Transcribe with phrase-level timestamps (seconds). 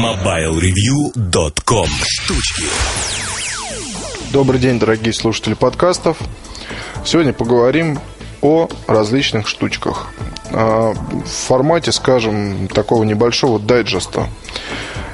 [0.00, 2.64] MobileReview.com Штучки
[4.32, 6.16] Добрый день, дорогие слушатели подкастов.
[7.04, 8.00] Сегодня поговорим
[8.40, 10.08] о различных штучках.
[10.52, 14.26] А, в формате, скажем, такого небольшого дайджеста.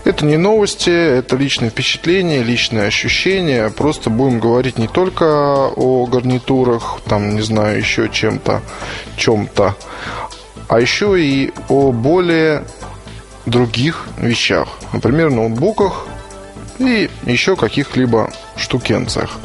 [0.05, 3.69] Это не новости, это личные впечатления, личные ощущения.
[3.71, 8.63] Просто будем говорить не только о гарнитурах, там, не знаю, еще чем-то,
[9.17, 9.75] чем-то,
[10.69, 12.65] а еще и о более
[13.47, 14.69] других вещах.
[14.93, 16.07] Например, ноутбуках
[16.79, 19.39] и еще каких-либо штукенциях.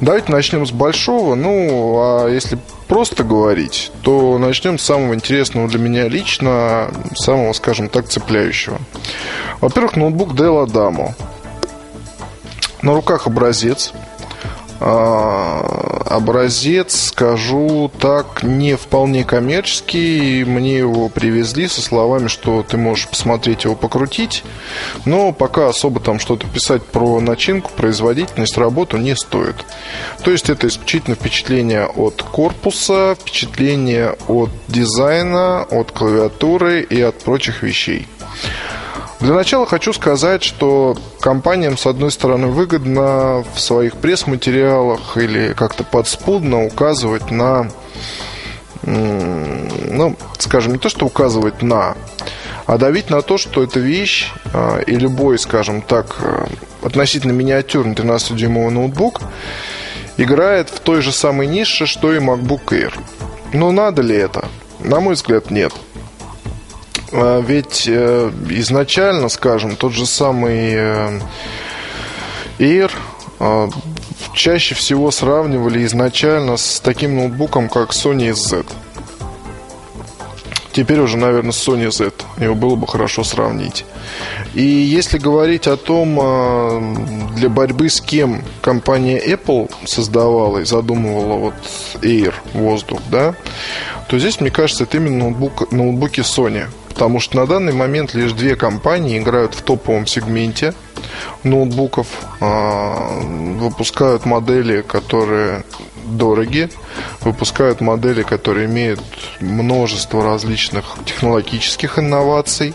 [0.00, 1.34] Давайте начнем с большого.
[1.34, 2.58] Ну, а если
[2.88, 8.78] просто говорить, то начнем с самого интересного для меня лично, самого, скажем так, цепляющего.
[9.60, 11.12] Во-первых, ноутбук Dell Adamo.
[12.82, 13.92] На руках образец–
[14.80, 20.44] образец, скажу так, не вполне коммерческий.
[20.44, 24.44] Мне его привезли со словами, что ты можешь посмотреть его, покрутить.
[25.04, 29.56] Но пока особо там что-то писать про начинку, производительность, работу не стоит.
[30.22, 37.62] То есть это исключительно впечатление от корпуса, впечатление от дизайна, от клавиатуры и от прочих
[37.62, 38.06] вещей.
[39.20, 45.84] Для начала хочу сказать, что компаниям, с одной стороны, выгодно в своих пресс-материалах или как-то
[45.84, 47.70] подспудно указывать на,
[48.82, 51.96] ну, скажем, не то, что указывать на,
[52.66, 56.48] а давить на то, что эта вещь а, и любой, скажем так, а,
[56.82, 59.20] относительно миниатюрный 13-дюймовый ноутбук
[60.16, 62.94] играет в той же самой нише, что и MacBook Air.
[63.52, 64.48] Но надо ли это?
[64.80, 65.72] На мой взгляд, нет.
[67.16, 71.20] А, ведь э, изначально, скажем, тот же самый э,
[72.58, 72.90] Air
[73.38, 73.68] а,
[74.32, 78.64] чаще всего сравнивали изначально с таким ноутбуком, как Sony Z.
[80.72, 82.10] Теперь уже, наверное, Sony Z.
[82.38, 83.84] Его было бы хорошо сравнить.
[84.54, 91.36] И если говорить о том, а, для борьбы с кем компания Apple создавала и задумывала
[91.36, 91.54] вот
[92.02, 93.36] Air, воздух, да,
[94.08, 98.32] то здесь, мне кажется, это именно ноутбук, ноутбуки Sony– Потому что на данный момент лишь
[98.32, 100.74] две компании играют в топовом сегменте
[101.42, 102.06] ноутбуков,
[102.40, 103.20] а,
[103.58, 105.64] выпускают модели, которые
[106.04, 106.70] дороги,
[107.20, 109.00] выпускают модели, которые имеют
[109.40, 112.74] множество различных технологических инноваций,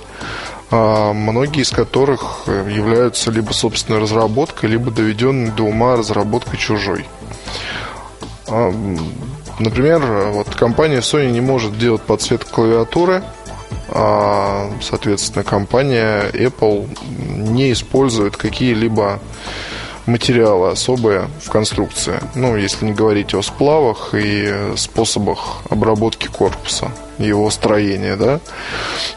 [0.69, 7.05] а, многие из которых являются либо собственной разработкой, либо доведенной до ума разработкой чужой.
[8.47, 8.73] А,
[9.59, 10.01] например,
[10.33, 13.23] вот компания Sony не может делать подсветку клавиатуры–
[14.81, 19.19] соответственно, компания Apple не использует какие-либо
[20.05, 22.19] материалы особые в конструкции.
[22.35, 28.39] Ну, если не говорить о сплавах и способах обработки корпуса, его строения, да.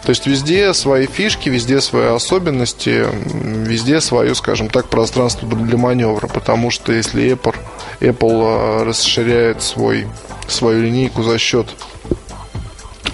[0.02, 6.26] То есть везде свои фишки, везде свои особенности, везде свое, скажем так, пространство для маневра.
[6.26, 7.56] Потому что если Apple,
[8.00, 10.06] Apple а, расширяет свой,
[10.48, 11.68] свою линейку за счет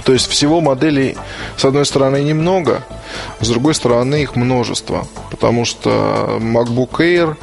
[0.09, 1.19] то есть всего моделей,
[1.59, 2.83] с одной стороны, немного,
[3.41, 5.07] с другой стороны, их множество.
[5.31, 7.37] Потому что MacBook Air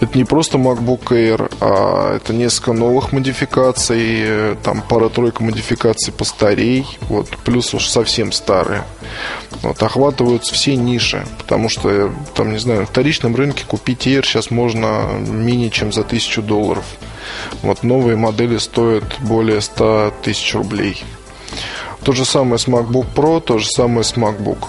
[0.00, 7.28] это не просто MacBook Air, а это несколько новых модификаций, там пара-тройка модификаций постарей, вот,
[7.44, 8.84] плюс уж совсем старые.
[9.60, 14.50] Вот, охватываются все ниши, потому что, там, не знаю, на вторичном рынке купить Air сейчас
[14.50, 16.86] можно менее чем за тысячу долларов.
[17.60, 21.04] Вот новые модели стоят более 100 тысяч рублей.
[22.08, 24.68] То же самое с MacBook Pro, то же самое с MacBook.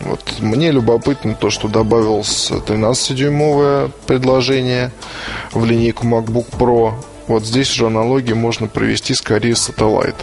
[0.00, 4.92] Вот мне любопытно то, что добавилось 13-дюймовое предложение
[5.52, 6.92] в линейку MacBook Pro.
[7.26, 10.14] Вот здесь же аналогии можно провести скорее с Satellite.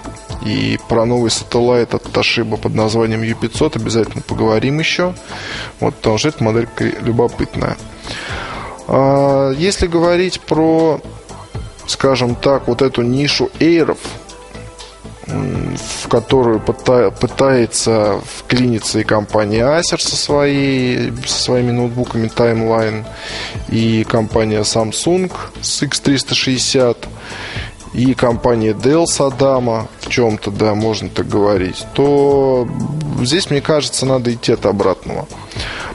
[0.46, 5.16] И про новый Satellite от Toshiba под названием U500 обязательно поговорим еще.
[5.80, 7.76] Вот, потому что эта моделька любопытная.
[8.88, 11.02] А, если говорить про,
[11.88, 13.98] скажем так, вот эту нишу эйров–
[15.32, 23.06] в которую пытается вклиниться и компания Acer со, своей, со своими ноутбуками Timeline,
[23.70, 25.32] и компания Samsung
[25.62, 26.98] с X360,
[27.94, 32.68] и компания Dell с Adama, в чем-то, да, можно так говорить, то
[33.22, 35.28] здесь, мне кажется, надо идти от обратного.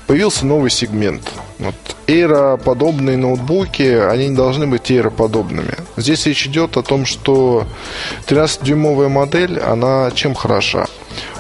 [0.07, 1.23] Появился новый сегмент.
[1.59, 1.75] Вот
[2.07, 5.75] Эйро-подобные ноутбуки, они не должны быть эйро-подобными.
[5.97, 7.67] Здесь речь идет о том, что
[8.27, 10.87] 13-дюймовая модель, она чем хороша?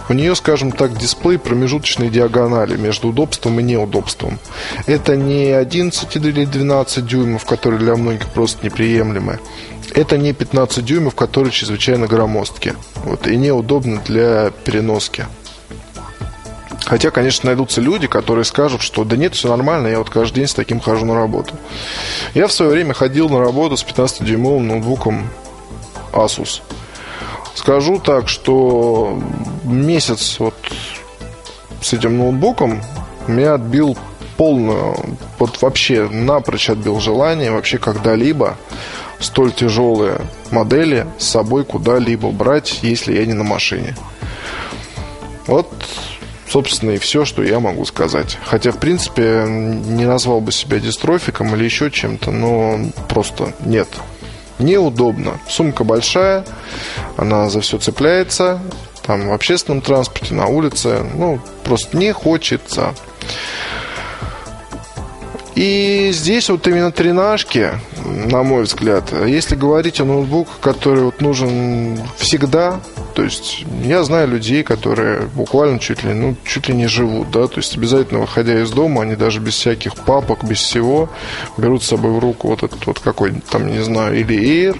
[0.08, 4.38] У нее, скажем так, дисплей промежуточной диагонали между удобством и неудобством.
[4.86, 9.40] Это не 11 или 12 дюймов, которые для многих просто неприемлемы.
[9.94, 12.74] Это не 15 дюймов, которые чрезвычайно громоздкие.
[13.04, 15.26] Вот, и неудобны для переноски.
[16.86, 20.46] Хотя, конечно, найдутся люди, которые скажут, что да нет, все нормально, я вот каждый день
[20.46, 21.52] с таким хожу на работу.
[22.32, 25.28] Я в свое время ходил на работу с 15-дюймовым ноутбуком
[26.12, 26.62] Asus.
[27.56, 29.20] Скажу так, что
[29.64, 30.54] месяц вот
[31.82, 32.80] с этим ноутбуком
[33.26, 33.98] меня отбил
[34.36, 34.96] полную,
[35.40, 38.56] вот вообще напрочь отбил желание вообще когда-либо
[39.18, 40.20] столь тяжелые
[40.52, 43.96] модели с собой куда-либо брать, если я не на машине.
[45.48, 45.68] Вот,
[46.48, 48.38] собственно, и все, что я могу сказать.
[48.44, 52.78] Хотя, в принципе, не назвал бы себя дистрофиком или еще чем-то, но
[53.08, 53.88] просто нет.
[54.58, 55.38] Неудобно.
[55.48, 56.44] Сумка большая,
[57.16, 58.60] она за все цепляется,
[59.06, 62.94] там в общественном транспорте, на улице, ну, просто не хочется.
[65.54, 67.70] И здесь вот именно тренажки,
[68.04, 72.80] на мой взгляд, если говорить о ноутбуке, который вот нужен всегда,
[73.16, 77.46] то есть я знаю людей, которые буквально чуть ли, ну, чуть ли не живут, да,
[77.46, 81.08] то есть обязательно выходя из дома, они даже без всяких папок, без всего,
[81.56, 84.78] берут с собой в руку вот этот вот какой там, не знаю, или Air,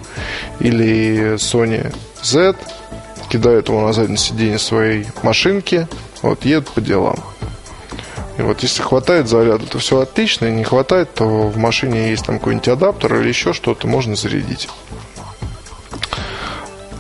[0.61, 2.57] или Sony Z,
[3.31, 5.89] кидают его на заднее сиденье своей машинки,
[6.21, 7.17] вот едут по делам.
[8.37, 10.45] И вот если хватает заряда, то все отлично.
[10.45, 14.69] И не хватает, то в машине есть там какой-нибудь адаптер или еще что-то, можно зарядить.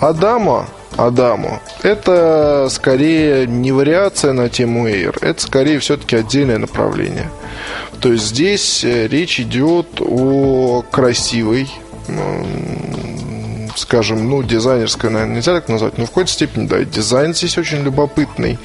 [0.00, 0.67] Адама,
[0.97, 7.31] Адаму, это скорее не вариация на тему Air, это скорее все-таки отдельное направление.
[8.01, 11.71] То есть здесь э, речь идет о красивой,
[13.76, 17.82] скажем, ну, дизайнерская, наверное, нельзя так назвать, но в какой-то степени, да, дизайн здесь очень
[17.82, 18.58] любопытный.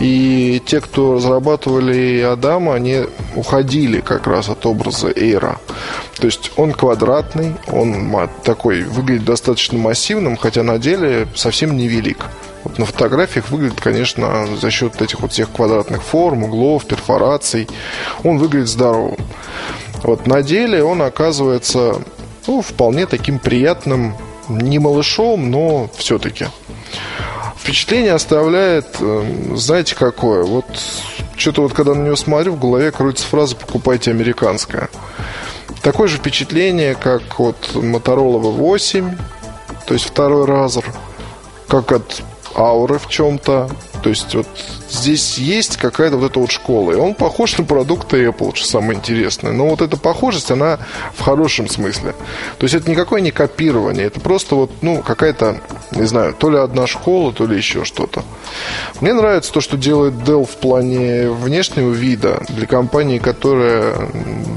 [0.00, 3.00] И те, кто разрабатывали Адама, они
[3.34, 5.58] уходили как раз от образа Эйра.
[6.18, 8.14] То есть он квадратный, он
[8.44, 12.26] такой, выглядит достаточно массивным, хотя на деле совсем невелик.
[12.64, 17.68] Вот на фотографиях выглядит, конечно, за счет этих вот всех квадратных форм, углов, перфораций,
[18.22, 19.18] он выглядит здоровым.
[20.04, 21.96] Вот на деле он оказывается
[22.46, 24.14] ну, вполне таким приятным
[24.58, 26.46] не малышом, но все-таки.
[27.56, 30.42] Впечатление оставляет, эм, знаете, какое?
[30.42, 30.66] Вот
[31.36, 34.88] что-то вот когда на него смотрю, в голове крутится фраза «покупайте американское».
[35.82, 39.18] Такое же впечатление, как от Motorola V8,
[39.86, 40.84] то есть второй разер,
[41.68, 42.22] как от
[42.54, 43.68] Aura в чем-то,
[44.02, 44.46] то есть вот
[44.90, 46.92] здесь есть какая-то вот эта вот школа.
[46.92, 49.52] И он похож на продукты Apple, что самое интересное.
[49.52, 50.78] Но вот эта похожесть, она
[51.14, 52.14] в хорошем смысле.
[52.58, 54.06] То есть это никакое не копирование.
[54.06, 55.60] Это просто вот, ну, какая-то,
[55.92, 58.24] не знаю, то ли одна школа, то ли еще что-то.
[59.00, 63.94] Мне нравится то, что делает Dell в плане внешнего вида для компании, которая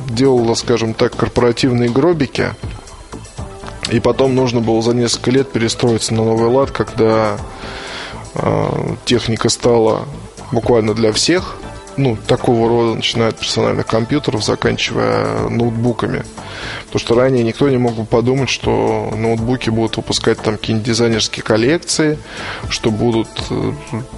[0.10, 2.50] делала, скажем так, корпоративные гробики.
[3.92, 7.38] И потом нужно было за несколько лет перестроиться на новый лад, когда
[9.06, 10.06] техника стала
[10.52, 11.58] буквально для всех,
[11.98, 16.24] ну, такого рода, начиная от персональных компьютеров, заканчивая ноутбуками.
[16.88, 21.44] Потому что ранее никто не мог бы подумать, что ноутбуки будут выпускать там какие-нибудь дизайнерские
[21.44, 22.18] коллекции,
[22.70, 23.72] что будут, э,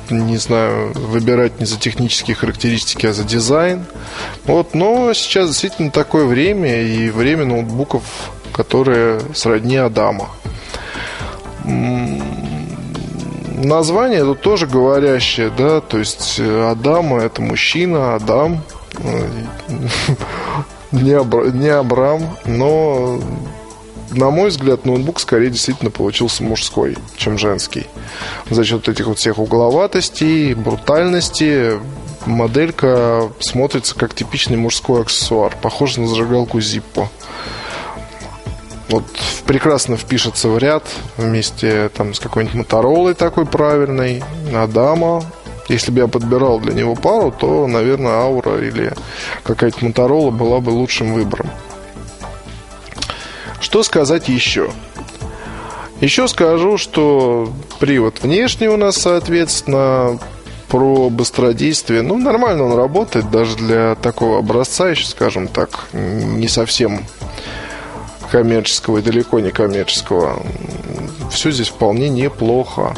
[0.10, 3.86] не знаю, выбирать не за технические характеристики, а за дизайн.
[4.46, 10.30] Вот, но сейчас действительно такое время, и время ноутбуков, которые сродни Адама
[13.58, 18.64] название тут тоже говорящее, да, то есть э, Адама это мужчина, Адам,
[19.00, 19.28] э,
[20.92, 23.20] не, Абра, не Абрам, но
[24.12, 27.88] на мой взгляд, ноутбук скорее действительно получился мужской, чем женский.
[28.50, 31.74] За счет этих вот всех угловатостей, брутальности,
[32.26, 37.10] моделька смотрится как типичный мужской аксессуар, похож на зажигалку Zippo
[38.90, 39.06] вот
[39.46, 40.84] прекрасно впишется в ряд
[41.18, 45.24] вместе там с какой-нибудь Моторолой такой правильной, Адама.
[45.68, 48.94] Если бы я подбирал для него пару, то, наверное, Аура или
[49.44, 51.50] какая-то Моторола была бы лучшим выбором.
[53.60, 54.72] Что сказать еще?
[56.00, 60.20] Еще скажу, что привод внешний у нас, соответственно,
[60.70, 62.02] про быстродействие.
[62.02, 67.02] Ну, нормально он работает, даже для такого образца, еще скажем так, не совсем
[68.32, 70.42] коммерческого и далеко не коммерческого,
[71.32, 72.96] все здесь вполне неплохо.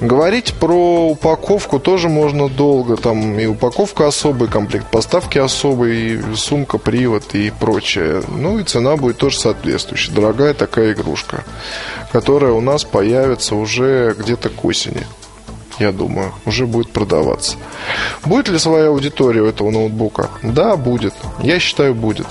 [0.00, 2.96] Говорить про упаковку тоже можно долго.
[2.96, 8.22] Там и упаковка особый, комплект поставки особый, и сумка, привод и прочее.
[8.28, 10.12] Ну и цена будет тоже соответствующая.
[10.12, 11.44] Дорогая такая игрушка,
[12.12, 15.04] которая у нас появится уже где-то к осени.
[15.78, 17.56] Я думаю, уже будет продаваться.
[18.24, 20.30] Будет ли своя аудитория у этого ноутбука?
[20.42, 21.14] Да, будет.
[21.40, 22.26] Я считаю, будет.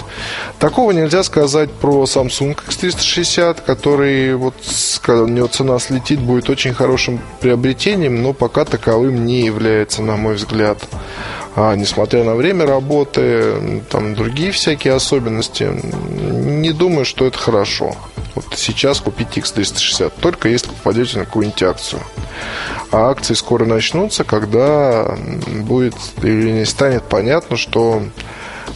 [0.59, 4.55] Такого нельзя сказать про Samsung X360, который, вот,
[5.01, 10.17] когда у него цена слетит, будет очень хорошим приобретением, но пока таковым не является, на
[10.17, 10.79] мой взгляд.
[11.55, 17.95] А несмотря на время работы, там другие всякие особенности, не думаю, что это хорошо.
[18.35, 22.01] Вот сейчас купить X360, только если попадете на какую-нибудь акцию.
[22.91, 25.17] А акции скоро начнутся, когда
[25.47, 28.01] будет или не станет понятно, что,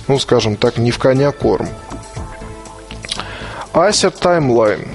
[0.07, 1.69] ну, скажем так, не в коня корм.
[3.73, 4.87] Acer Timeline.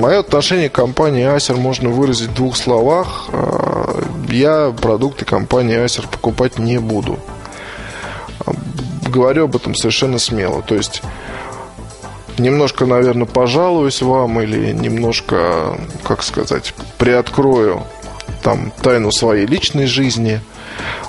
[0.00, 3.26] Мое отношение к компании Acer можно выразить в двух словах.
[3.32, 7.18] А, я продукты компании Acer покупать не буду.
[9.06, 10.62] Говорю об этом совершенно смело.
[10.62, 11.02] То есть
[12.38, 17.82] немножко, наверное, пожалуюсь вам или немножко, как сказать, приоткрою
[18.42, 20.40] там тайну своей личной жизни.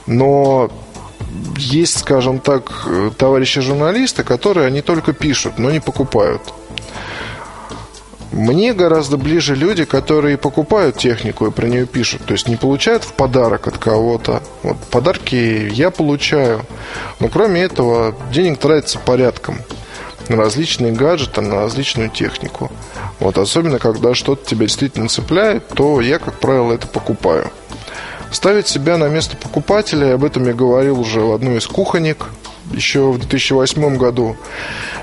[0.06, 0.72] Но
[1.58, 6.42] есть, скажем так, товарищи журналисты, которые они только пишут, но не покупают.
[8.32, 12.26] Мне гораздо ближе люди, которые покупают технику и про нее пишут.
[12.26, 14.44] То есть не получают в подарок от кого-то.
[14.62, 16.62] Вот подарки я получаю.
[17.20, 19.58] Но кроме этого, денег тратится порядком
[20.30, 22.72] на различные гаджеты, на различную технику.
[23.20, 27.52] Вот, особенно, когда что-то тебя действительно цепляет, то я, как правило, это покупаю.
[28.32, 32.28] Ставить себя на место покупателя, об этом я говорил уже в одной из кухонек
[32.72, 34.38] еще в 2008 году.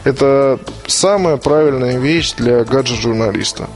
[0.04, 3.68] Это самая правильная вещь для гаджет-журналиста.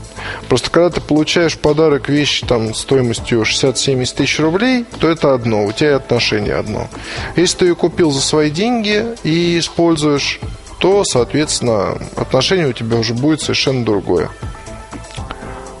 [0.47, 5.65] Просто когда ты получаешь в подарок вещь там, стоимостью 60-70 тысяч рублей, то это одно,
[5.65, 6.89] у тебя отношение одно.
[7.35, 10.39] Если ты ее купил за свои деньги и используешь,
[10.81, 14.29] то, соответственно, отношение у тебя уже будет совершенно другое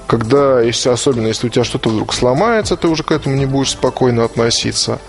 [0.07, 3.69] когда, если, особенно если у тебя что-то вдруг сломается, ты уже к этому не будешь
[3.69, 4.99] спокойно относиться.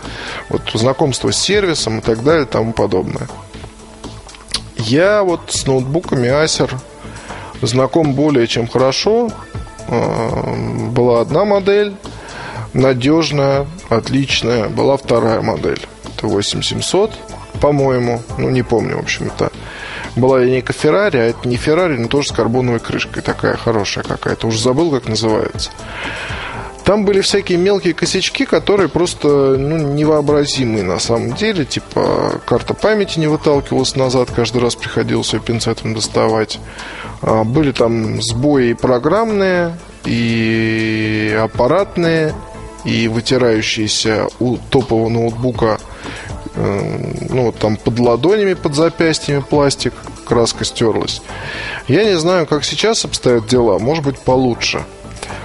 [0.48, 3.26] Вот знакомство с сервисом и так далее и тому подобное.
[4.76, 6.72] Я вот с ноутбуками Acer
[7.62, 9.28] знаком более чем хорошо.
[9.88, 10.54] А,
[10.92, 11.96] была одна модель,
[12.72, 14.68] надежная, отличная.
[14.68, 15.80] Была вторая модель.
[16.16, 17.10] Это 8700,
[17.60, 18.22] по-моему.
[18.38, 19.51] Ну, не помню, в общем, это
[20.16, 23.22] была линейка Ferrari, а это не Ferrari, но тоже с карбоновой крышкой.
[23.22, 24.46] Такая хорошая какая-то.
[24.46, 25.70] Уже забыл, как называется.
[26.84, 31.64] Там были всякие мелкие косячки, которые просто ну, невообразимые на самом деле.
[31.64, 36.58] Типа карта памяти не выталкивалась назад, каждый раз приходилось ее пинцетом доставать.
[37.20, 42.34] А, были там сбои программные, и аппаратные,
[42.84, 45.78] и вытирающиеся у топового ноутбука
[46.62, 51.20] Э, ну, там под ладонями, под запястьями пластик, краска стерлась.
[51.88, 54.84] Я не знаю, как сейчас обстоят дела, может быть, получше.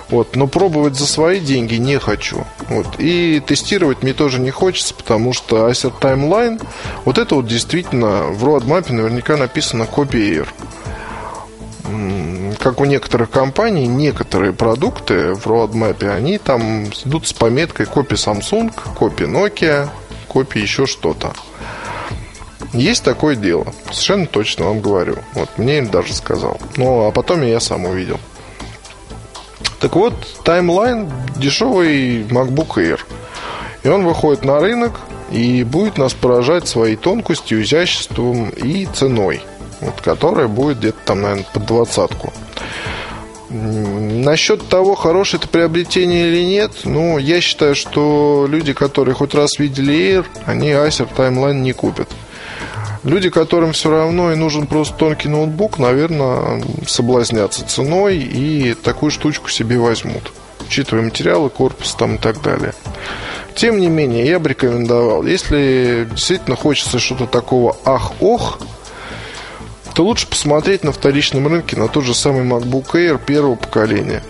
[0.09, 2.45] Вот, но пробовать за свои деньги не хочу.
[2.69, 6.63] Вот, и тестировать мне тоже не хочется, потому что Acer Timeline,
[7.03, 10.47] вот это вот действительно в roadmap наверняка написано Copy Air.
[12.59, 18.71] Как у некоторых компаний, некоторые продукты в roadmap, они там идут с пометкой копия Samsung,
[18.95, 19.89] копия Nokia,
[20.27, 21.33] копии еще что-то.
[22.73, 23.73] Есть такое дело.
[23.85, 25.17] Совершенно точно вам говорю.
[25.33, 26.59] Вот мне им даже сказал.
[26.75, 28.19] Ну, а потом я сам увидел.
[29.79, 32.99] Так вот, таймлайн дешевый MacBook Air.
[33.83, 34.99] И он выходит на рынок
[35.31, 39.41] и будет нас поражать своей тонкостью, изяществом и ценой.
[39.79, 42.33] Вот, которая будет где-то там, наверное, под двадцатку.
[44.17, 49.59] Насчет того, хорошее это приобретение или нет, ну, я считаю, что люди, которые хоть раз
[49.59, 52.09] видели Air, они Acer Timeline не купят.
[53.03, 59.49] Люди, которым все равно и нужен просто тонкий ноутбук, наверное, соблазнятся ценой и такую штучку
[59.49, 60.33] себе возьмут,
[60.65, 62.73] учитывая материалы, корпус там и так далее.
[63.55, 68.57] Тем не менее, я бы рекомендовал, если действительно хочется что-то такого ах-ох,
[69.97, 74.21] то лучше посмотреть на вторичном рынке на тот же самый MacBook Air первого поколения.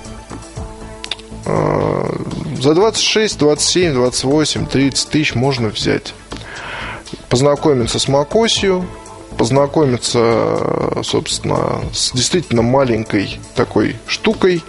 [1.46, 2.10] А,
[2.58, 6.14] за 26, 27, 28, 30 тысяч можно взять.
[7.28, 8.86] Познакомиться с macOS,
[9.38, 14.64] познакомиться, собственно, с действительно маленькой такой штукой,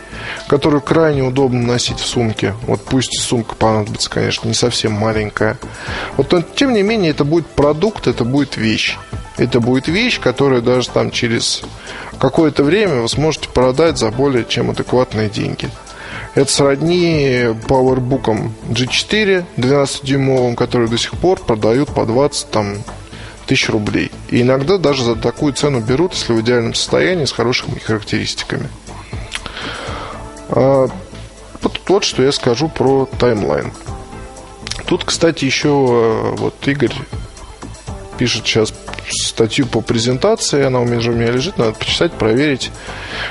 [0.48, 2.56] которую крайне удобно носить в сумке.
[2.66, 5.58] Вот пусть сумка понадобится, конечно, не совсем маленькая.
[6.16, 8.98] Вот, но, тем не менее, это будет продукт, это будет вещь.
[9.38, 11.62] Это будет вещь, которую даже там через
[12.18, 15.70] какое-то время вы сможете продать за более чем адекватные деньги.
[16.34, 22.74] Это сродни PowerBook G4 12-дюймовым, которые до сих пор продают по 20 там,
[23.46, 24.10] тысяч рублей.
[24.28, 28.68] И иногда даже за такую цену берут, если в идеальном состоянии, с хорошими характеристиками.
[30.48, 30.88] А,
[31.62, 33.72] Вот, вот что я скажу про таймлайн.
[34.86, 36.94] Тут, кстати, еще э, вот Игорь
[38.18, 38.74] пишет сейчас
[39.08, 42.70] статью по презентации, она у меня у меня лежит, надо почитать, проверить.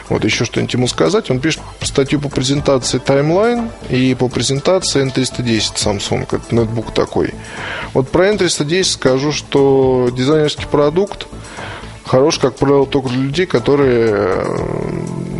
[0.09, 1.29] Вот еще что-нибудь ему сказать.
[1.29, 7.33] Он пишет статью по презентации Timeline и по презентации N310 Samsung, это ноутбук такой.
[7.93, 11.27] Вот про N310 скажу, что дизайнерский продукт
[12.05, 14.87] хорош, как правило, только для людей, которые э,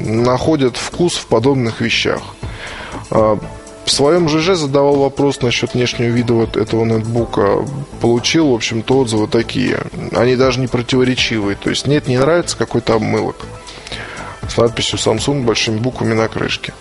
[0.06, 2.22] находят вкус в подобных вещах.
[3.88, 7.66] В своем ЖЖ задавал вопрос насчет внешнего вида вот этого ноутбука.
[8.02, 9.80] Получил, в общем-то, отзывы такие.
[10.12, 11.56] Они даже не противоречивые.
[11.56, 13.38] То есть, нет, не нравится какой-то обмылок.
[14.50, 16.74] С надписью Samsung большими буквами на крышке.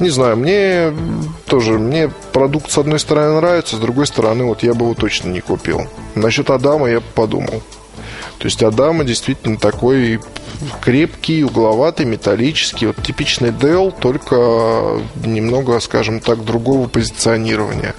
[0.00, 0.92] Не знаю, мне
[1.46, 5.28] тоже, мне продукт с одной стороны нравится, с другой стороны, вот я бы его точно
[5.28, 5.86] не купил.
[6.16, 7.62] Насчет Адама я подумал.
[8.42, 10.18] То есть Адама действительно такой
[10.80, 12.86] крепкий, угловатый, металлический.
[12.86, 17.94] Вот типичный Dell, только немного, скажем так, другого позиционирования.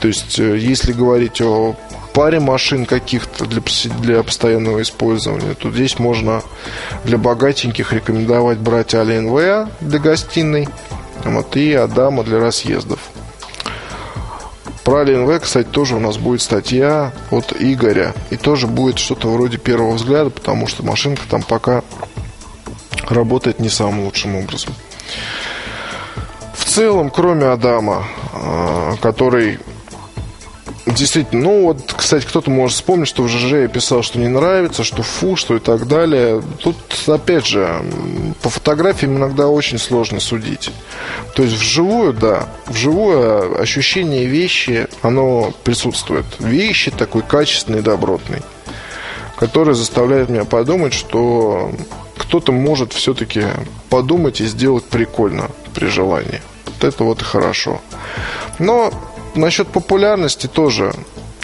[0.00, 1.76] То есть, э, если говорить о
[2.14, 3.60] паре машин каких-то для,
[4.00, 6.42] для постоянного использования, то здесь можно
[7.04, 10.68] для богатеньких рекомендовать брать Alienware для гостиной
[11.22, 13.10] вот, и Адама для разъездов.
[14.84, 18.14] Про Alienware, кстати, тоже у нас будет статья от Игоря.
[18.30, 21.82] И тоже будет что-то вроде первого взгляда, потому что машинка там пока
[23.08, 24.74] работает не самым лучшим образом.
[26.54, 29.58] В целом, кроме Адама, а, который
[30.86, 34.82] Действительно, ну вот, кстати, кто-то может вспомнить, что в ЖЖ я писал, что не нравится,
[34.82, 36.42] что фу, что и так далее.
[36.58, 37.82] Тут, опять же,
[38.42, 40.70] по фотографиям иногда очень сложно судить.
[41.34, 46.24] То есть вживую, да, вживую ощущение вещи, оно присутствует.
[46.38, 48.40] Вещи такой качественный, добротный,
[49.36, 51.72] который заставляет меня подумать, что
[52.16, 53.44] кто-то может все-таки
[53.90, 56.40] подумать и сделать прикольно при желании.
[56.66, 57.80] Вот это вот и хорошо.
[58.58, 58.92] Но
[59.34, 60.92] насчет популярности тоже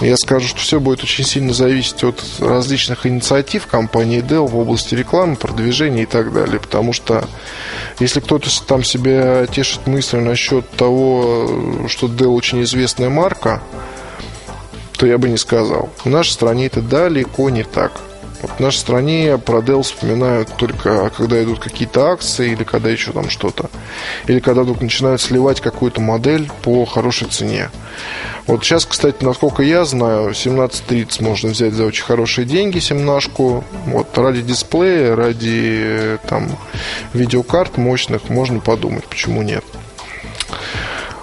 [0.00, 4.94] я скажу, что все будет очень сильно зависеть от различных инициатив компании Dell в области
[4.94, 6.60] рекламы, продвижения и так далее.
[6.60, 7.26] Потому что
[7.98, 13.62] если кто-то там себя тешит мыслью насчет того, что Dell очень известная марка,
[14.98, 15.88] то я бы не сказал.
[16.04, 17.92] В нашей стране это далеко не так.
[18.42, 23.12] Вот в нашей стране про Dell вспоминают только, когда идут какие-то акции или когда еще
[23.12, 23.70] там что-то.
[24.26, 27.70] Или когда вдруг начинают сливать какую-то модель по хорошей цене.
[28.46, 33.64] Вот сейчас, кстати, насколько я знаю, 1730 можно взять за очень хорошие деньги, семнашку.
[33.86, 36.48] Вот ради дисплея, ради там
[37.12, 39.64] видеокарт мощных можно подумать, почему нет.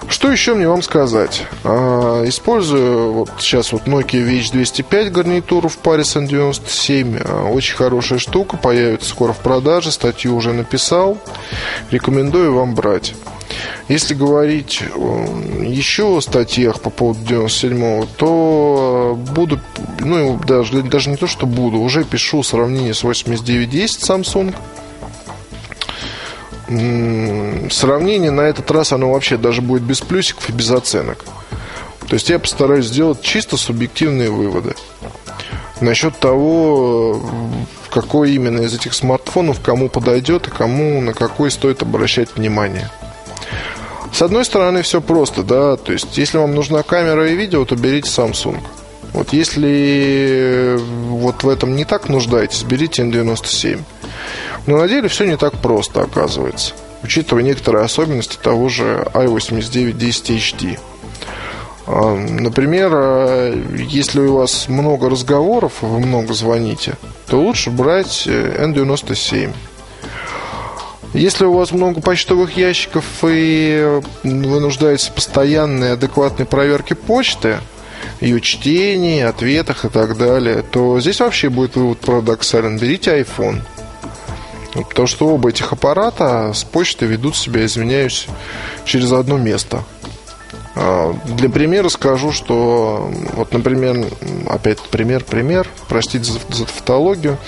[0.08, 1.46] Что еще мне вам сказать?
[1.64, 7.22] А, использую вот сейчас вот Nokia VH205 гарнитуру в паре с N97.
[7.24, 9.90] А, очень хорошая штука, появится скоро в продаже.
[9.90, 11.18] Статью уже написал.
[11.90, 13.14] Рекомендую вам брать.
[13.88, 19.60] Если говорить еще о статьях по поводу 97-го, то буду,
[20.00, 24.54] ну, даже, даже не то, что буду, уже пишу сравнение с 8910 Samsung
[26.66, 31.24] сравнение на этот раз, оно вообще даже будет без плюсиков и без оценок.
[32.08, 34.74] То есть я постараюсь сделать чисто субъективные выводы
[35.80, 37.20] насчет того,
[37.90, 42.90] какой именно из этих смартфонов кому подойдет и кому на какой стоит обращать внимание.
[44.12, 47.74] С одной стороны, все просто, да, то есть если вам нужна камера и видео, то
[47.74, 48.60] берите Samsung.
[49.14, 50.76] Вот если
[51.08, 53.80] вот в этом не так нуждаетесь, берите N97.
[54.66, 56.74] Но на деле все не так просто, оказывается,
[57.04, 60.78] учитывая некоторые особенности того же i8910 HD.
[61.86, 63.54] А, например, а,
[63.88, 66.94] если у вас много разговоров, вы много звоните,
[67.28, 69.52] то лучше брать э, N97.
[71.12, 77.58] Если у вас много почтовых ящиков и вы нуждаетесь в постоянной адекватной проверке почты,
[78.20, 82.78] ее чтении, ответах и так далее, то здесь вообще будет вывод парадоксален.
[82.78, 83.60] Берите iPhone–
[84.74, 88.26] Потому что оба этих аппарата с почты ведут себя, извиняюсь,
[88.84, 89.84] через одно место.
[90.74, 94.06] А, для примера скажу, что вот, например,
[94.48, 97.38] опять пример, пример, простите за, за тавтологию.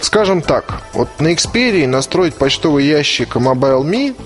[0.00, 4.16] Скажем так, вот на Xperia настроить почтовый ящик Mobile.me,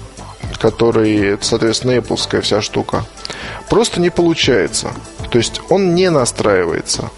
[0.64, 3.04] который, соответственно, Apple вся штука,
[3.68, 4.92] просто не получается.
[5.30, 7.10] То есть он не настраивается.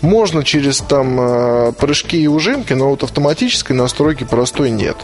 [0.00, 4.96] Можно через там э, прыжки и ужимки, но вот автоматической настройки простой нет.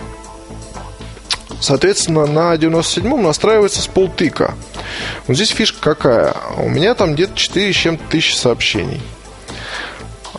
[1.60, 4.54] Соответственно, на 97-м настраивается с полтыка.
[5.26, 6.34] Вот здесь фишка какая?
[6.56, 9.02] У меня там где-то 4 с чем-то тысячи сообщений.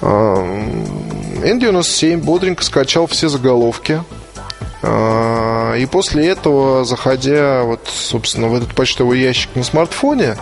[0.01, 4.01] N97 бодренько скачал все заголовки.
[5.77, 10.37] И после этого, заходя вот, собственно, в этот почтовый ящик на смартфоне,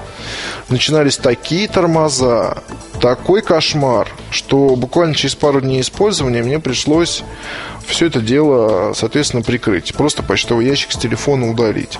[0.70, 2.64] начинались такие тормоза,
[3.02, 7.24] такой кошмар, что буквально через пару дней использования мне пришлось
[7.86, 9.94] все это дело, соответственно, прикрыть.
[9.94, 12.00] Просто почтовый ящик с телефона удалить.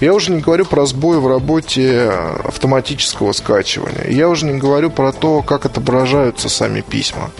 [0.00, 2.10] Я уже не говорю про сбой в работе
[2.44, 4.08] автоматического скачивания.
[4.08, 7.30] Я уже не говорю про то, как отображаются сами письма.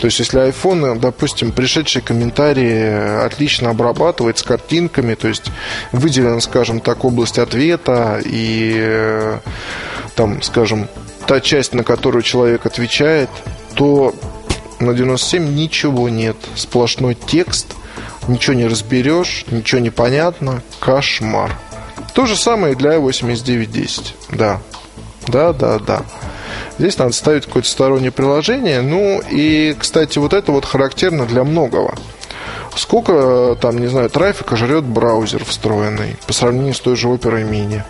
[0.00, 5.50] То есть, если iPhone, допустим, пришедшие комментарии отлично обрабатывает с картинками, то есть
[5.92, 9.36] выделена, скажем так, область ответа и
[10.14, 10.88] там, скажем,
[11.26, 13.28] та часть, на которую человек отвечает,
[13.74, 14.14] то
[14.80, 16.36] на 97 ничего нет.
[16.54, 17.74] Сплошной текст,
[18.28, 20.62] ничего не разберешь, ничего не понятно.
[20.80, 21.56] Кошмар.
[22.16, 24.14] То же самое и для i8910.
[24.30, 24.62] Да.
[25.28, 26.02] Да, да, да.
[26.78, 28.80] Здесь надо ставить какое-то стороннее приложение.
[28.80, 31.94] Ну и, кстати, вот это вот характерно для многого.
[32.74, 37.82] Сколько там, не знаю, трафика жрет браузер встроенный по сравнению с той же Opera Mini.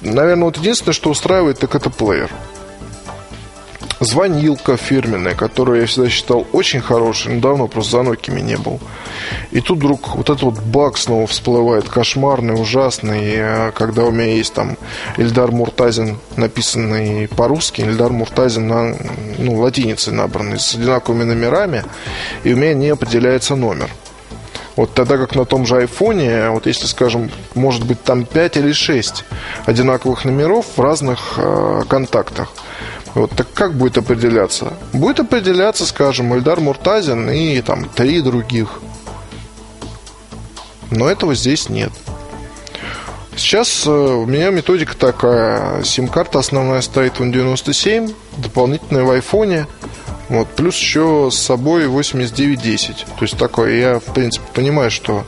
[0.00, 2.30] Наверное, вот единственное, что устраивает, так это плеер
[4.00, 8.80] звонилка фирменная, которую я всегда считал очень хорошей, но давно просто за Nokia не был.
[9.50, 14.34] И тут вдруг вот этот вот баг снова всплывает, кошмарный, ужасный, э, когда у меня
[14.34, 14.76] есть там
[15.16, 18.96] Эльдар Муртазин, написанный по-русски, Эльдар Муртазин на
[19.38, 21.84] ну, латинице набранный, с одинаковыми номерами,
[22.42, 23.90] и у меня не определяется номер.
[24.76, 28.72] Вот тогда как на том же айфоне, вот если, скажем, может быть там 5 или
[28.72, 29.24] 6
[29.66, 32.50] одинаковых номеров в разных э, контактах.
[33.14, 34.72] Вот, так как будет определяться?
[34.92, 38.80] Будет определяться, скажем, Эльдар Муртазин и там три других.
[40.90, 41.92] Но этого здесь нет.
[43.36, 45.82] Сейчас э, у меня методика такая.
[45.82, 49.66] Сим-карта основная стоит в N97, дополнительная в айфоне.
[50.28, 52.96] Вот, плюс еще с собой 8910.
[52.96, 55.24] То есть такое, я, в принципе, понимаю, что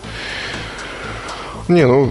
[1.68, 2.10] не, ну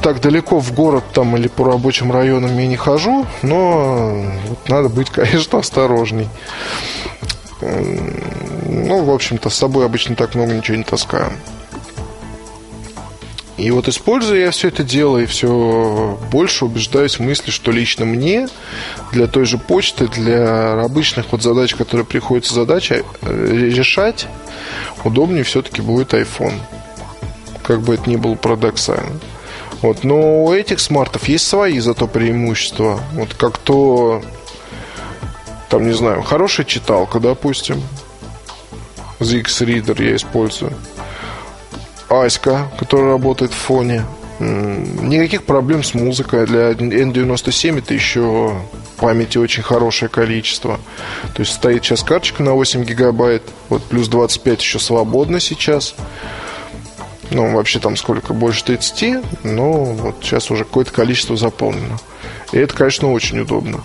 [0.00, 4.88] так далеко в город там или по рабочим районам я не хожу, но вот, надо
[4.88, 6.28] быть, конечно, осторожней.
[7.60, 11.30] Ну, в общем-то, с собой обычно так много ничего не таскаю.
[13.58, 18.06] И вот используя я все это дело и все больше убеждаюсь в мысли, что лично
[18.06, 18.48] мне
[19.12, 24.28] для той же почты, для обычных вот задач, которые приходится задача э, решать,
[25.04, 26.54] удобнее все-таки будет iPhone
[27.70, 29.20] как бы это ни было парадоксально.
[29.80, 32.98] Вот, но у этих смартов есть свои зато преимущества.
[33.12, 34.24] Вот как то,
[35.68, 37.80] там, не знаю, хорошая читалка, допустим.
[39.20, 40.72] ZX Reader я использую.
[42.08, 44.04] Аська, которая работает в фоне.
[44.40, 46.46] Никаких проблем с музыкой.
[46.46, 48.56] Для N97 это еще
[48.96, 50.80] памяти очень хорошее количество.
[51.34, 53.44] То есть стоит сейчас карточка на 8 гигабайт.
[53.68, 55.94] Вот плюс 25 еще свободно сейчас.
[57.30, 58.34] Ну, вообще там сколько?
[58.34, 61.98] Больше 30, но вот сейчас уже какое-то количество заполнено.
[62.52, 63.80] И это, конечно, очень удобно.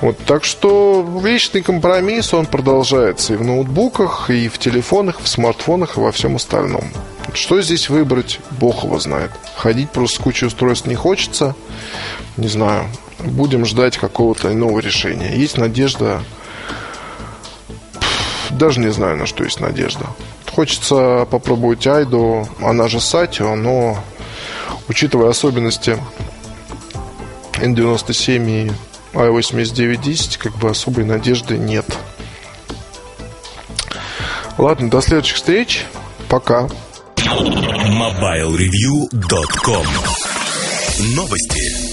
[0.00, 5.96] Вот, так что вечный компромисс, он продолжается и в ноутбуках, и в телефонах, в смартфонах,
[5.96, 6.84] и во всем остальном.
[7.32, 9.30] Что здесь выбрать, бог его знает.
[9.56, 11.54] Ходить просто с кучей устройств не хочется.
[12.36, 12.84] Не знаю.
[13.20, 15.34] Будем ждать какого-то иного решения.
[15.34, 16.22] Есть надежда...
[18.50, 20.06] Даже не знаю, на что есть надежда.
[20.56, 24.02] Хочется попробовать Айду, она же Сатио, но
[24.88, 25.98] учитывая особенности
[27.60, 28.72] N97 и
[29.12, 31.84] i8910, как бы особой надежды нет.
[34.56, 35.84] Ладно, до следующих встреч.
[36.30, 36.70] Пока.
[37.18, 39.86] MobileReview.com
[41.14, 41.85] Новости.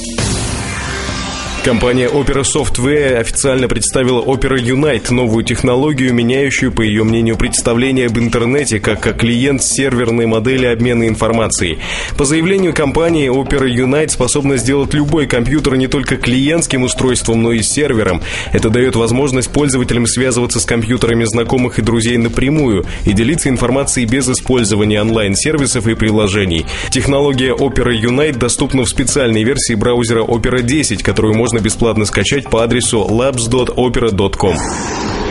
[1.63, 8.19] Компания Opera Software официально представила Opera Unite, новую технологию, меняющую, по ее мнению, представление об
[8.19, 11.79] интернете как о клиент-серверной модели обмена информацией.
[12.17, 17.61] По заявлению компании, Opera Unite способна сделать любой компьютер не только клиентским устройством, но и
[17.61, 18.21] сервером.
[18.51, 24.27] Это дает возможность пользователям связываться с компьютерами знакомых и друзей напрямую и делиться информацией без
[24.27, 26.65] использования онлайн-сервисов и приложений.
[26.89, 32.49] Технология Opera Unite доступна в специальной версии браузера Opera 10, которую можно можно бесплатно скачать
[32.49, 35.22] по адресу labs.opera.com.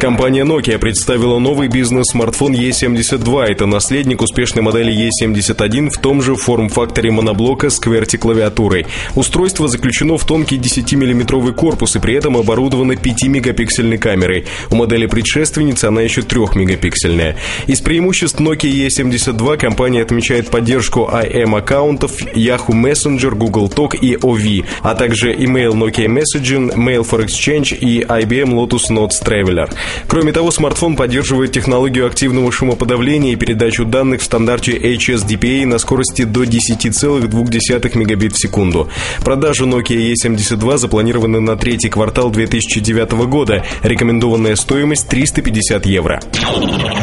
[0.00, 3.44] Компания Nokia представила новый бизнес-смартфон E72.
[3.44, 8.86] Это наследник успешной модели E71 в том же форм-факторе моноблока с QWERTY-клавиатурой.
[9.14, 14.44] Устройство заключено в тонкий 10-миллиметровый корпус и при этом оборудовано 5-мегапиксельной камерой.
[14.70, 17.36] У модели предшественницы она еще 3-мегапиксельная.
[17.66, 24.94] Из преимуществ Nokia E72 компания отмечает поддержку IM-аккаунтов, Yahoo Messenger, Google Talk и OV, а
[24.94, 29.70] также email Nokia Messaging, Mail for Exchange и IBM Lotus Notes Traveler.
[30.06, 36.22] Кроме того, смартфон поддерживает технологию активного шумоподавления и передачу данных в стандарте HSDPA на скорости
[36.22, 38.88] до 10,2 мегабит в секунду.
[39.24, 43.64] Продажи Nokia E72 запланированы на третий квартал 2009 года.
[43.82, 46.20] Рекомендованная стоимость 350 евро.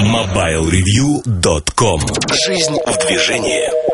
[0.01, 2.01] MobileReview.com
[2.45, 3.92] Жизнь в движении.